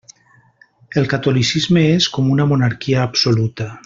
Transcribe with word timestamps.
El 1.01 1.05
catolicisme 1.11 1.83
és 1.99 2.09
com 2.17 2.31
una 2.37 2.47
monarquia 2.55 3.05
absoluta. 3.11 3.71